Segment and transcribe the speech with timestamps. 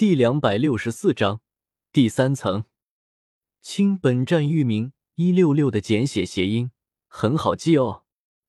[0.00, 1.42] 第两百六十四章
[1.92, 2.64] 第三层。
[3.60, 6.70] 亲，本站域名一六六的简写谐音，
[7.06, 8.04] 很好记哦。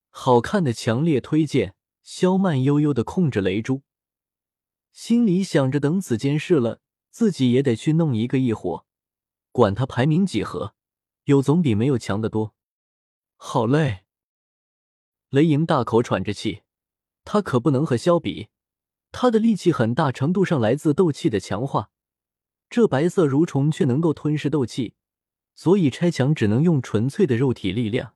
[0.09, 1.75] 好看的强烈推荐。
[2.01, 3.81] 萧慢悠悠的控制雷珠，
[4.93, 6.79] 心里想着，等此件事了，
[7.09, 8.85] 自己也得去弄一个异火，
[9.51, 10.73] 管他排名几何，
[11.25, 12.55] 有总比没有强得多。
[13.35, 14.05] 好累。
[15.27, 16.61] 雷莹大口喘着气，
[17.25, 18.47] 他可不能和萧比。
[19.11, 21.91] 他的力气很大程度上来自斗气的强化，
[22.69, 24.95] 这白色蠕虫却能够吞噬斗气，
[25.53, 28.13] 所以拆墙只能用纯粹的肉体力量。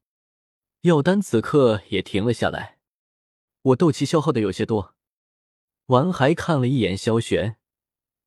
[0.81, 2.77] 药丹此刻也停了下来，
[3.61, 4.95] 我斗气消耗的有些多。
[5.87, 7.57] 完还看了一眼萧玄，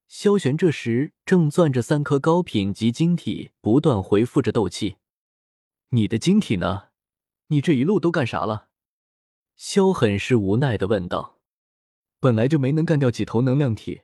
[0.06, 4.96] 萧玄这时正攥着三颗高品级晶体，不断回复着斗气。
[5.90, 6.88] 你的晶体呢？
[7.48, 8.68] 你这一路都干啥了？
[9.56, 11.37] 萧很是无奈的问道。
[12.20, 14.02] 本来就没能干掉几头能量体，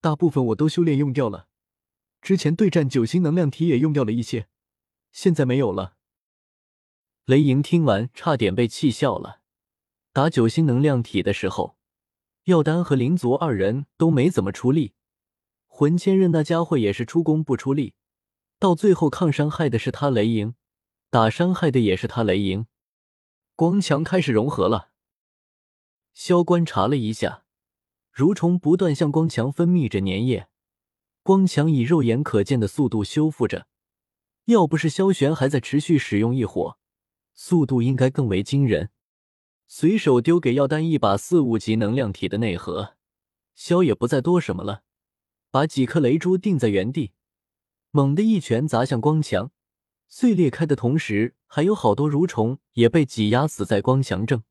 [0.00, 1.48] 大部分我都修炼用掉了。
[2.22, 4.46] 之前对战九星能量体也用掉了一些，
[5.12, 5.96] 现在没有了。
[7.26, 9.40] 雷莹听完，差点被气笑了。
[10.12, 11.76] 打九星能量体的时候，
[12.44, 14.94] 药丹和灵族二人都没怎么出力，
[15.66, 17.94] 魂千刃那家伙也是出工不出力，
[18.60, 20.54] 到最后抗伤害的是他雷莹，
[21.10, 22.66] 打伤害的也是他雷莹。
[23.56, 24.93] 光墙开始融合了。
[26.14, 27.44] 萧观察了一下，
[28.14, 30.48] 蠕虫不断向光墙分泌着粘液，
[31.24, 33.66] 光墙以肉眼可见的速度修复着。
[34.44, 36.78] 要不是萧玄还在持续使用异火，
[37.34, 38.90] 速度应该更为惊人。
[39.66, 42.94] 随手丢给药丹一把四五级能量体的内核，
[43.54, 44.82] 萧也不再多什么了，
[45.50, 47.12] 把几颗雷珠定在原地，
[47.90, 49.50] 猛地一拳砸向光墙，
[50.06, 54.44] 碎裂开的同时，还有好多蠕虫也被挤压死在光墙正。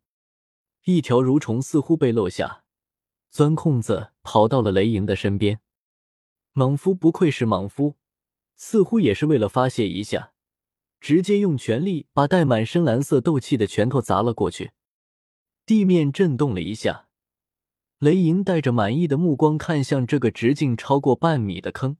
[0.85, 2.65] 一条蠕虫似乎被落下，
[3.29, 5.61] 钻空子跑到了雷莹的身边。
[6.51, 7.95] 莽夫不愧是莽夫，
[8.57, 10.33] 似乎也是为了发泄一下，
[10.99, 14.71] 直接用全力把带满深蓝色斗气的拳头砸了过去。
[15.65, 17.07] 地面震动了一下，
[17.99, 21.95] 雷莹带着满意的目光看向这个直径超过半米的坑，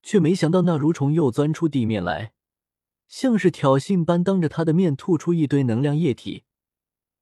[0.00, 2.32] 却没想到那蠕虫又钻出地面来，
[3.08, 6.44] 像是挑衅般当着他的面吐出一堆能量液体。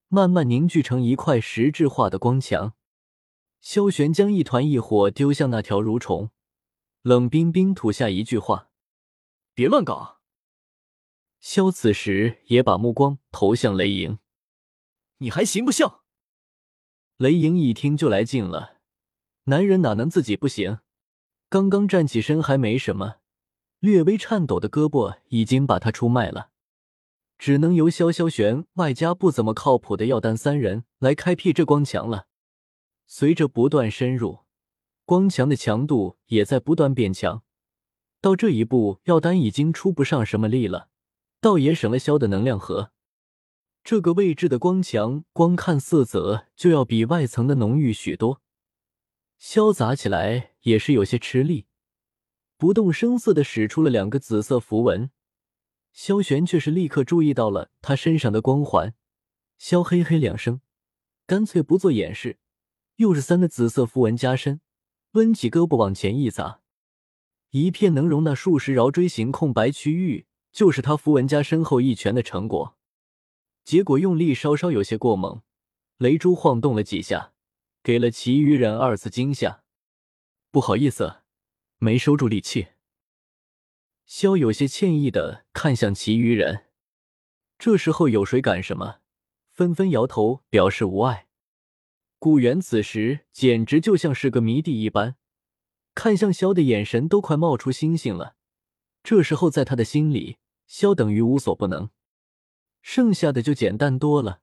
[0.09, 2.75] 慢慢凝聚成一块实质化的光墙。
[3.61, 6.31] 萧玄将一团异火丢向那条蠕虫，
[7.03, 8.71] 冷冰冰吐下一句话
[9.55, 10.21] ：“别乱搞。”
[11.41, 14.19] 萧此时也把目光投向雷莹
[15.19, 15.87] ：“你还行不行？”
[17.19, 18.79] 雷莹一听就来劲了，
[19.45, 20.79] 男人哪能自己不行？
[21.49, 23.17] 刚刚站起身还没什么，
[23.81, 26.51] 略微颤抖的胳膊已经把他出卖了。
[27.39, 32.27] 只能由萧萧玄外加不怎么靠谱的药丹三人来开辟这光墙了。
[33.07, 34.41] 随着不断深入，
[35.05, 37.43] 光墙的强度也在不断变强。
[38.21, 40.89] 到这一步，药丹已经出不上什么力了，
[41.41, 42.91] 倒也省了萧的能量核。
[43.85, 48.43] 这个位置的光墙，光看色泽就要比外层的浓郁许多。
[49.39, 51.69] 萧砸起来也是有些吃力，
[52.59, 55.11] 不动声色的使出了两个紫色符文。
[55.93, 58.95] 萧玄却是立刻注意到了他身上的光环，
[59.59, 60.61] 萧嘿嘿两声，
[61.27, 62.39] 干脆不做掩饰，
[62.97, 64.61] 又是三个紫色符文加身，
[65.13, 66.61] 抡起胳膊往前一砸，
[67.51, 72.77] 一片能容纳数十饶锥形空白区域，就是他符文加身后一拳的成果。
[73.65, 75.43] 结果用力稍稍有些过猛，
[75.99, 77.33] 雷珠晃动了几下，
[77.83, 79.63] 给了其余人二次惊吓。
[80.51, 81.17] 不好意思，
[81.79, 82.69] 没收住力气。
[84.09, 86.65] 萧有些歉意的看向其余人，
[87.59, 89.01] 这时候有谁敢什么？
[89.53, 91.29] 纷纷摇头表示无碍。
[92.19, 95.17] 古元此时简直就像是个迷弟一般，
[95.95, 98.37] 看向萧的眼神都快冒出星星了。
[99.03, 101.91] 这时候在他的心里，萧等于无所不能，
[102.81, 104.41] 剩下的就简单多了。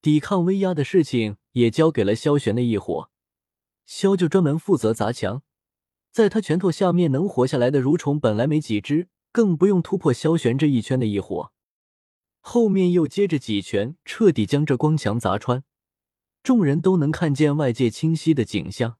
[0.00, 3.10] 抵抗威压的事情也交给了萧玄的一伙，
[3.84, 5.42] 萧就专门负责砸墙。
[6.16, 11.52] 在他拳头下面能活下来的蠕虫本来没几只，更不用突破萧玄这一圈的异火。
[12.40, 15.62] 后面又接着几拳，彻底将这光墙砸穿。
[16.42, 18.96] 众人都能看见外界清晰的景象。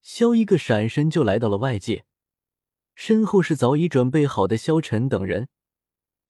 [0.00, 2.06] 萧一个闪身就来到了外界，
[2.94, 5.50] 身后是早已准备好的萧晨等人。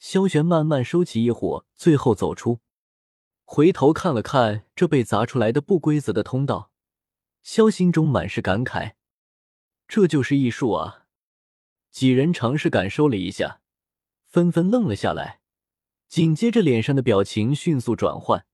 [0.01, 2.59] 萧玄慢慢收起异火，最后走出，
[3.45, 6.73] 回头看了看这被砸出来的不规则的通道，
[7.45, 8.95] 萧心中满是感慨。
[9.89, 11.07] 这就是艺术啊！
[11.91, 13.63] 几人尝试感受了一下，
[14.27, 15.41] 纷纷愣了下来，
[16.07, 18.45] 紧接着脸上的表情迅速转换，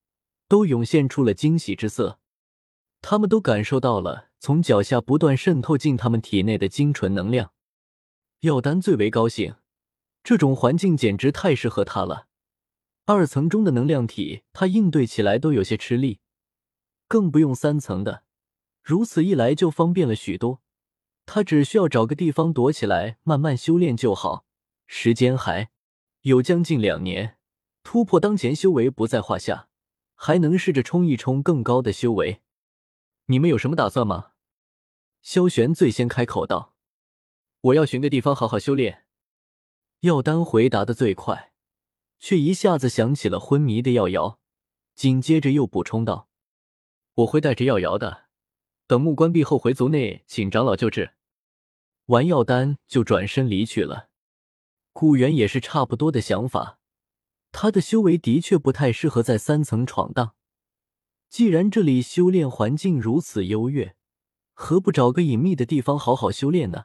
[0.46, 2.20] 都涌现出了惊喜之色。
[3.02, 7.52] 他们都感受到了从脚下不断渗透进他们体内的精纯能量。
[8.40, 9.56] 药丹最为高兴，
[10.22, 12.28] 这种环境简直太适合他了。
[13.06, 16.20] 二层中的能量体，他应对起来都有些吃力，
[17.08, 18.22] 更不用三层的，
[18.82, 20.62] 如此一来就方便了许多。
[21.26, 24.44] 他只需要找个地方躲起来，慢慢修炼就好。
[24.86, 25.70] 时间还
[26.22, 27.38] 有将近两年，
[27.82, 29.68] 突破当前修为不在话下，
[30.14, 32.42] 还能试着冲一冲更高的修为。
[33.26, 34.32] 你们有什么打算吗？
[35.22, 36.74] 萧玄最先开口道
[37.62, 39.06] ：“我要寻个地方好好修炼。”
[40.00, 41.52] 药丹回答的最快，
[42.20, 44.38] 却一下子想起了昏迷的药瑶，
[44.94, 46.28] 紧接着又补充道
[47.14, 48.24] ：“我会带着药瑶的。”
[48.86, 51.13] 等墓关闭后，回族内请长老救治。
[52.06, 54.08] 完药丹就转身离去了。
[54.92, 56.78] 古元也是差不多的想法，
[57.50, 60.34] 他的修为的确不太适合在三层闯荡。
[61.28, 63.96] 既然这里修炼环境如此优越，
[64.52, 66.84] 何不找个隐秘的地方好好修炼呢？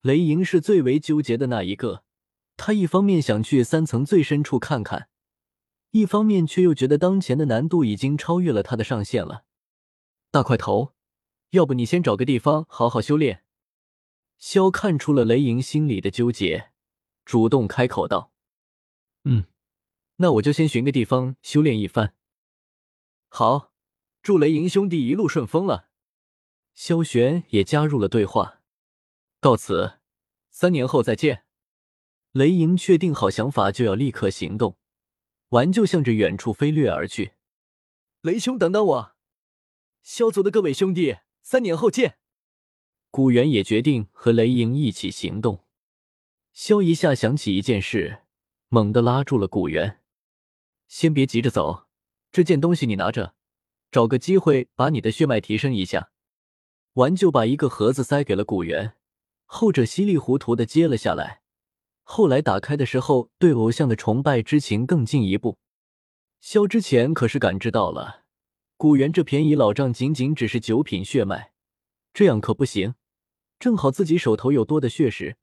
[0.00, 2.04] 雷莹是最为纠结的那一个，
[2.56, 5.08] 他一方面想去三层最深处看看，
[5.90, 9.44] 一方面却又觉得当前的难度已经超越了他的上限了。
[10.30, 10.92] 大块头。
[11.50, 13.42] 要不你先找个地方好好修炼。
[14.40, 16.70] 萧看出了雷莹心里的纠结，
[17.26, 18.32] 主动开口道
[19.24, 19.44] ：“嗯，
[20.16, 22.14] 那我就先寻个地方修炼一番。”
[23.28, 23.74] 好，
[24.22, 25.90] 祝雷莹兄弟一路顺风了。
[26.74, 28.62] 萧玄也加入了对话，
[29.40, 29.98] 告辞，
[30.48, 31.44] 三年后再见。
[32.32, 34.78] 雷莹确定好想法，就要立刻行动，
[35.50, 37.34] 完就向着远处飞掠而去。
[38.22, 39.16] 雷兄，等等我！
[40.02, 41.18] 萧族的各位兄弟。
[41.42, 42.19] 三年后见。
[43.10, 45.64] 古元也决定和雷莹一起行动。
[46.52, 48.20] 萧一下想起一件事，
[48.68, 50.00] 猛地拉住了古元
[50.86, 51.86] ：“先别急着走，
[52.30, 53.34] 这件东西你拿着，
[53.90, 56.10] 找个机会把你的血脉提升一下。”
[56.94, 58.94] 完就把一个盒子塞给了古元，
[59.44, 61.40] 后者稀里糊涂的接了下来。
[62.02, 65.58] 后来打开的时候，对偶像的崇拜之情更进一步。
[66.40, 68.24] 萧之前可是感知到了。
[68.76, 71.52] 古元这便宜老丈仅仅只是九品血脉，
[72.12, 72.94] 这样可不行。
[73.60, 75.36] 正好自己手头有多的血石，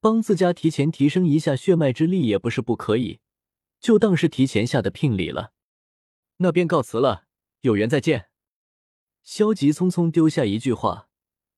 [0.00, 3.20] 帮自家提前提升一下血脉之力也不是不可以，
[3.78, 5.52] 就当是提前下的聘礼了。
[6.38, 7.26] 那便告辞了，
[7.60, 8.28] 有缘再见。
[9.22, 11.10] 萧急匆匆丢下一句话，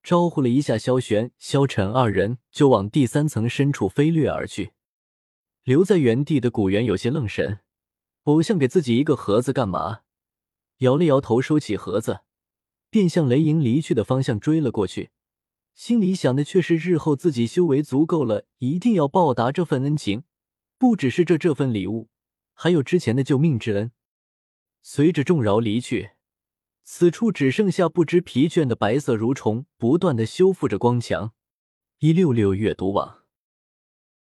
[0.03, 4.73] 招呼了一下萧玄、萧晨二人，就往第三层深处飞掠而去。
[5.63, 7.61] 留在原地的古元有些愣神，
[8.23, 10.01] 偶像给自己一个盒子干嘛？
[10.79, 12.19] 摇了摇头，收起盒子，
[12.89, 15.11] 便向雷莹离去的方向追了过去。
[15.73, 20.23] 心里想的却是，日后自己修为足够了，一定要报答这份恩情。
[20.77, 22.09] 不只是这这份礼物，
[22.53, 23.91] 还有之前的救命之恩。
[24.81, 26.11] 随着众饶离去，
[26.83, 31.31] 此处只剩下不知疲倦的白色蠕虫，不断的修复着光墙。
[31.99, 33.22] 一六六阅读网。